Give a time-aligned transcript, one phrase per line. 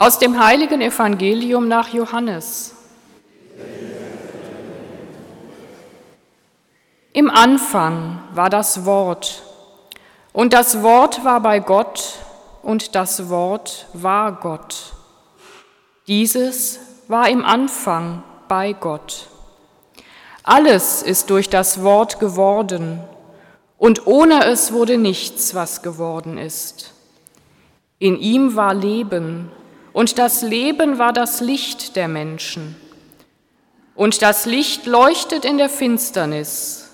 [0.00, 2.74] Aus dem heiligen Evangelium nach Johannes.
[7.12, 9.42] Im Anfang war das Wort,
[10.32, 12.14] und das Wort war bei Gott,
[12.62, 14.94] und das Wort war Gott.
[16.06, 19.28] Dieses war im Anfang bei Gott.
[20.42, 23.00] Alles ist durch das Wort geworden,
[23.76, 26.94] und ohne es wurde nichts, was geworden ist.
[27.98, 29.52] In ihm war Leben,
[29.92, 32.76] und das Leben war das Licht der Menschen.
[33.94, 36.88] Und das Licht leuchtet in der Finsternis,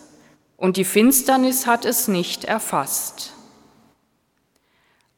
[0.56, 3.32] und die Finsternis hat es nicht erfasst.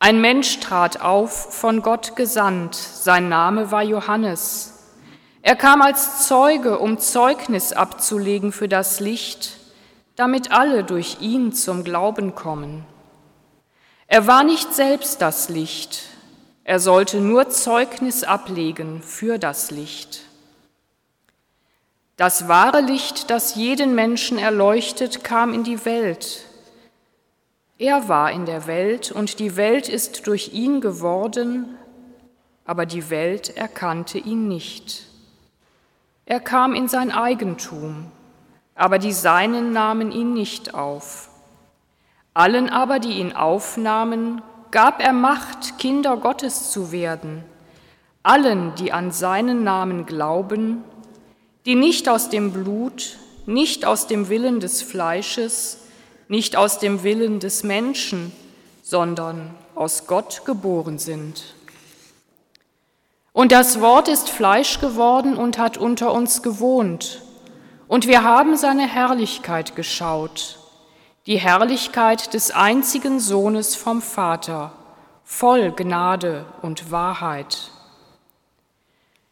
[0.01, 4.75] Ein Mensch trat auf, von Gott gesandt, sein Name war Johannes.
[5.43, 9.57] Er kam als Zeuge, um Zeugnis abzulegen für das Licht,
[10.17, 12.85] damit alle durch ihn zum Glauben kommen.
[14.09, 16.03] Er war nicht selbst das Licht,
[16.69, 20.21] er sollte nur Zeugnis ablegen für das Licht.
[22.19, 26.45] Das wahre Licht, das jeden Menschen erleuchtet, kam in die Welt.
[27.79, 31.79] Er war in der Welt und die Welt ist durch ihn geworden,
[32.67, 35.07] aber die Welt erkannte ihn nicht.
[36.27, 38.13] Er kam in sein Eigentum,
[38.75, 41.31] aber die Seinen nahmen ihn nicht auf.
[42.35, 47.45] Allen aber, die ihn aufnahmen, gab er Macht, Kinder Gottes zu werden,
[48.23, 50.85] allen, die an seinen Namen glauben,
[51.67, 55.79] die nicht aus dem Blut, nicht aus dem Willen des Fleisches,
[56.29, 58.33] nicht aus dem Willen des Menschen,
[58.83, 61.55] sondern aus Gott geboren sind.
[63.33, 67.23] Und das Wort ist Fleisch geworden und hat unter uns gewohnt,
[67.87, 70.58] und wir haben seine Herrlichkeit geschaut,
[71.27, 74.73] die Herrlichkeit des einzigen Sohnes vom Vater,
[75.25, 77.71] voll Gnade und Wahrheit.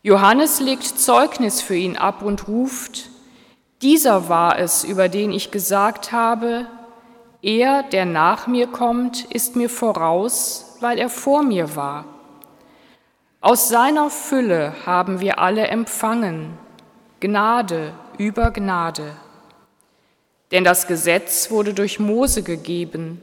[0.03, 3.11] Johannes legt Zeugnis für ihn ab und ruft,
[3.83, 6.67] dieser war es, über den ich gesagt habe,
[7.43, 12.07] er, der nach mir kommt, ist mir voraus, weil er vor mir war.
[13.41, 16.59] Aus seiner Fülle haben wir alle empfangen,
[17.21, 19.13] Gnade über Gnade.
[20.51, 23.21] Denn das Gesetz wurde durch Mose gegeben,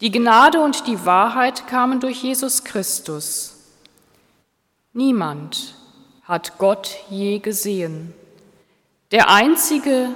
[0.00, 3.56] die Gnade und die Wahrheit kamen durch Jesus Christus.
[4.92, 5.74] Niemand
[6.24, 8.14] hat Gott je gesehen.
[9.12, 10.08] Der Einzige,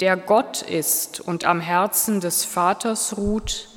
[0.00, 3.68] der Gott ist und am Herzen des Vaters ruht,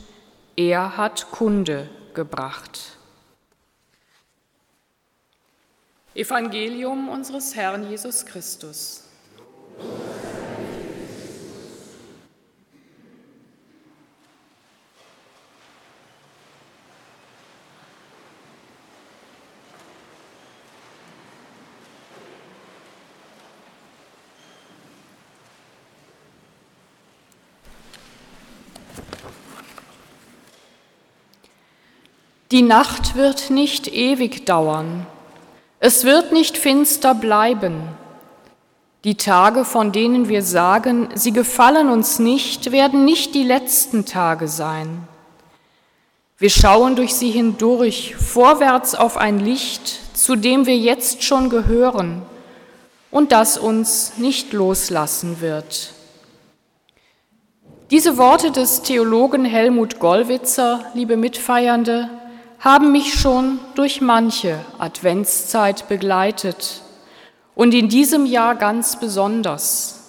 [0.55, 2.97] er hat Kunde gebracht.
[6.15, 9.03] Evangelium unseres Herrn Jesus Christus.
[32.53, 35.07] Die Nacht wird nicht ewig dauern,
[35.79, 37.81] es wird nicht finster bleiben.
[39.03, 44.47] Die Tage, von denen wir sagen, sie gefallen uns nicht, werden nicht die letzten Tage
[44.47, 45.07] sein.
[46.37, 52.21] Wir schauen durch sie hindurch, vorwärts auf ein Licht, zu dem wir jetzt schon gehören
[53.09, 55.91] und das uns nicht loslassen wird.
[57.89, 62.11] Diese Worte des Theologen Helmut Gollwitzer, liebe Mitfeiernde,
[62.63, 66.81] haben mich schon durch manche Adventszeit begleitet
[67.55, 69.99] und in diesem Jahr ganz besonders,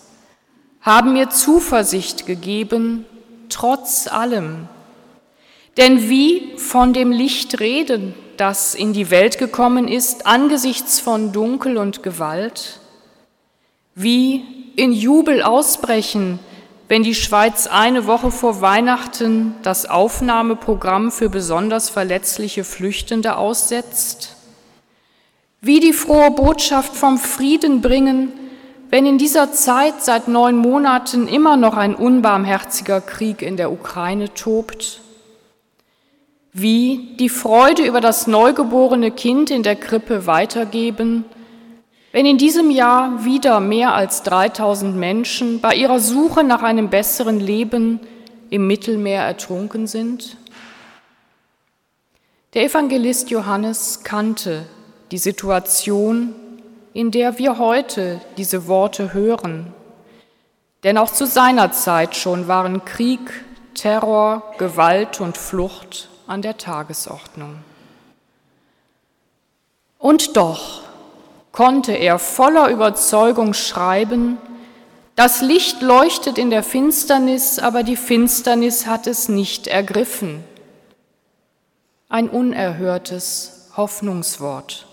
[0.80, 3.06] haben mir Zuversicht gegeben,
[3.48, 4.68] trotz allem.
[5.78, 11.76] Denn wie von dem Licht reden, das in die Welt gekommen ist, angesichts von Dunkel
[11.76, 12.78] und Gewalt,
[13.96, 14.44] wie
[14.76, 16.38] in Jubel ausbrechen,
[16.88, 24.36] wenn die Schweiz eine Woche vor Weihnachten das Aufnahmeprogramm für besonders verletzliche Flüchtende aussetzt?
[25.60, 28.32] Wie die frohe Botschaft vom Frieden bringen,
[28.90, 34.34] wenn in dieser Zeit seit neun Monaten immer noch ein unbarmherziger Krieg in der Ukraine
[34.34, 35.00] tobt?
[36.52, 41.24] Wie die Freude über das neugeborene Kind in der Krippe weitergeben,
[42.14, 47.40] wenn in diesem Jahr wieder mehr als 3000 Menschen bei ihrer Suche nach einem besseren
[47.40, 47.98] Leben
[48.50, 50.36] im Mittelmeer ertrunken sind?
[52.54, 54.64] Der Evangelist Johannes kannte
[55.10, 56.36] die Situation,
[56.92, 59.74] in der wir heute diese Worte hören.
[60.84, 63.44] Denn auch zu seiner Zeit schon waren Krieg,
[63.74, 67.56] Terror, Gewalt und Flucht an der Tagesordnung.
[69.98, 70.84] Und doch
[71.54, 74.38] konnte er voller Überzeugung schreiben,
[75.14, 80.42] das Licht leuchtet in der Finsternis, aber die Finsternis hat es nicht ergriffen.
[82.08, 84.86] Ein unerhörtes Hoffnungswort.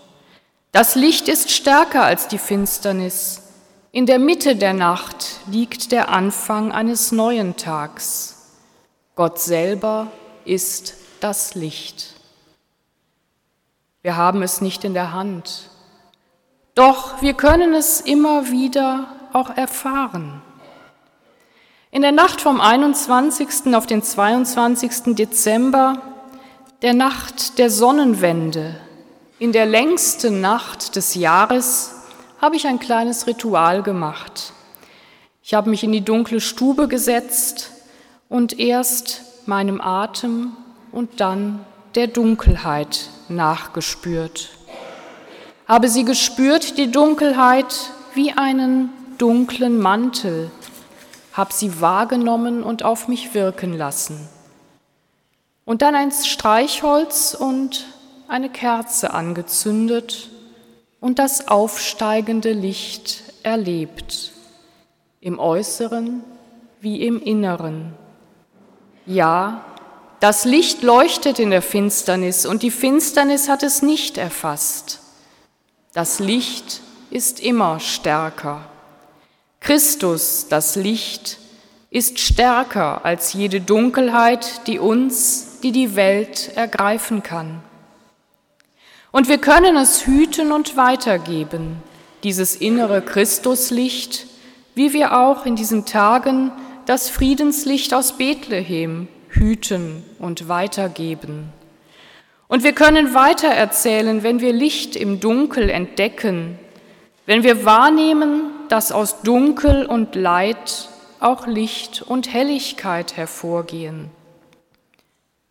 [0.70, 3.42] Das Licht ist stärker als die Finsternis.
[3.90, 8.52] In der Mitte der Nacht liegt der Anfang eines neuen Tags.
[9.16, 10.06] Gott selber
[10.44, 12.14] ist das Licht.
[14.02, 15.71] Wir haben es nicht in der Hand,
[16.74, 20.42] doch wir können es immer wieder auch erfahren.
[21.90, 23.74] In der Nacht vom 21.
[23.74, 25.14] auf den 22.
[25.14, 26.00] Dezember,
[26.80, 28.80] der Nacht der Sonnenwende,
[29.38, 31.94] in der längsten Nacht des Jahres,
[32.40, 34.52] habe ich ein kleines Ritual gemacht.
[35.42, 37.70] Ich habe mich in die dunkle Stube gesetzt
[38.28, 40.56] und erst meinem Atem
[40.92, 41.64] und dann
[41.94, 44.50] der Dunkelheit nachgespürt
[45.72, 50.50] habe sie gespürt, die Dunkelheit, wie einen dunklen Mantel,
[51.32, 54.28] habe sie wahrgenommen und auf mich wirken lassen.
[55.64, 57.86] Und dann ein Streichholz und
[58.28, 60.28] eine Kerze angezündet
[61.00, 64.32] und das aufsteigende Licht erlebt,
[65.22, 66.22] im Äußeren
[66.82, 67.94] wie im Inneren.
[69.06, 69.64] Ja,
[70.20, 75.01] das Licht leuchtet in der Finsternis und die Finsternis hat es nicht erfasst.
[75.94, 76.80] Das Licht
[77.10, 78.64] ist immer stärker.
[79.60, 81.38] Christus, das Licht,
[81.90, 87.62] ist stärker als jede Dunkelheit, die uns, die die Welt ergreifen kann.
[89.10, 91.82] Und wir können es hüten und weitergeben,
[92.22, 94.26] dieses innere Christuslicht,
[94.74, 96.52] wie wir auch in diesen Tagen
[96.86, 101.52] das Friedenslicht aus Bethlehem hüten und weitergeben.
[102.52, 106.58] Und wir können weiter erzählen, wenn wir Licht im Dunkel entdecken,
[107.24, 114.10] wenn wir wahrnehmen, dass aus Dunkel und Leid auch Licht und Helligkeit hervorgehen.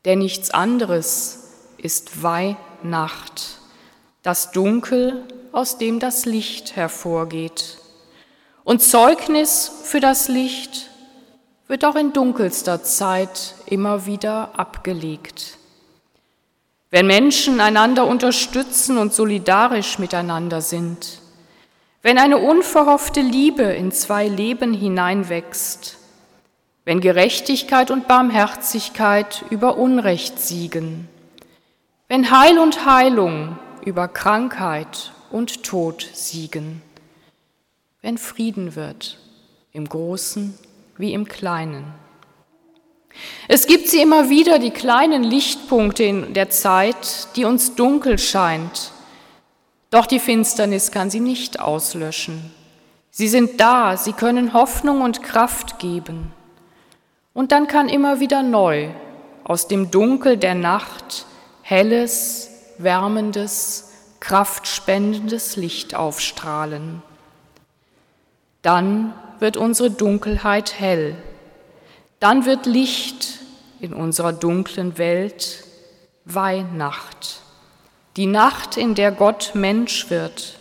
[0.05, 3.57] Denn nichts anderes ist Weihnacht,
[4.21, 7.79] das Dunkel, aus dem das Licht hervorgeht.
[8.63, 10.91] Und Zeugnis für das Licht
[11.67, 15.57] wird auch in dunkelster Zeit immer wieder abgelegt.
[16.91, 21.21] Wenn Menschen einander unterstützen und solidarisch miteinander sind,
[22.01, 25.97] wenn eine unverhoffte Liebe in zwei Leben hineinwächst,
[26.83, 31.07] wenn Gerechtigkeit und Barmherzigkeit über Unrecht siegen,
[32.09, 36.81] wenn Heil und Heilung über Krankheit und Tod siegen,
[38.01, 39.17] wenn Frieden wird,
[39.71, 40.57] im Großen
[40.97, 41.85] wie im Kleinen.
[43.47, 48.91] Es gibt sie immer wieder, die kleinen Lichtpunkte in der Zeit, die uns dunkel scheint.
[49.89, 52.51] Doch die Finsternis kann sie nicht auslöschen.
[53.09, 56.31] Sie sind da, sie können Hoffnung und Kraft geben.
[57.33, 58.89] Und dann kann immer wieder neu
[59.43, 61.25] aus dem Dunkel der Nacht
[61.61, 63.91] helles, wärmendes,
[64.21, 67.01] kraftspendendes Licht aufstrahlen.
[68.61, 71.17] Dann wird unsere Dunkelheit hell
[72.21, 73.39] dann wird Licht
[73.81, 75.65] in unserer dunklen Welt
[76.23, 77.41] Weihnacht,
[78.15, 80.59] die Nacht, in der Gott Mensch wird.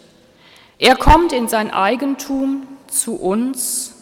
[0.79, 3.95] Er kommt in sein Eigentum zu uns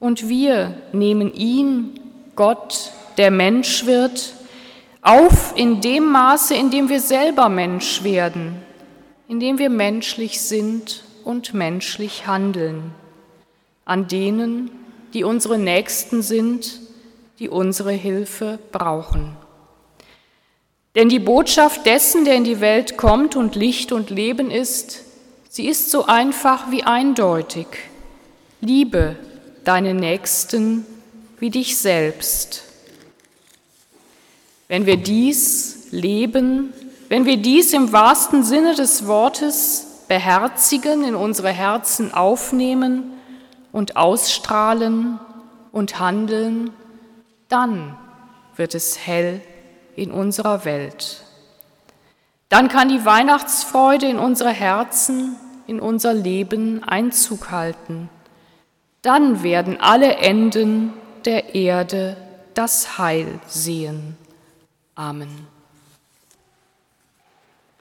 [0.00, 1.98] und wir nehmen ihn,
[2.36, 4.34] Gott, der Mensch wird,
[5.00, 8.56] auf in dem Maße, in dem wir selber Mensch werden,
[9.28, 12.92] in dem wir menschlich sind und menschlich handeln,
[13.86, 14.81] an denen,
[15.14, 16.80] die unsere Nächsten sind,
[17.38, 19.36] die unsere Hilfe brauchen.
[20.94, 25.02] Denn die Botschaft dessen, der in die Welt kommt und Licht und Leben ist,
[25.48, 27.66] sie ist so einfach wie eindeutig.
[28.60, 29.16] Liebe
[29.64, 30.86] deine Nächsten
[31.38, 32.64] wie dich selbst.
[34.68, 36.72] Wenn wir dies leben,
[37.08, 43.12] wenn wir dies im wahrsten Sinne des Wortes beherzigen, in unsere Herzen aufnehmen,
[43.72, 45.18] und ausstrahlen
[45.72, 46.70] und handeln,
[47.48, 47.96] dann
[48.56, 49.40] wird es hell
[49.96, 51.22] in unserer Welt.
[52.48, 55.36] Dann kann die Weihnachtsfreude in unsere Herzen,
[55.66, 58.10] in unser Leben Einzug halten.
[59.00, 60.92] Dann werden alle Enden
[61.24, 62.16] der Erde
[62.54, 64.16] das Heil sehen.
[64.94, 65.51] Amen.